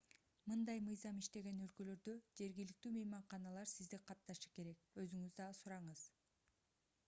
[0.51, 6.07] мындай мыйзам иштеген өлкөлөрдө жергиликтүү мейманканалар сизди катташы керек өзүңүз да сураңыз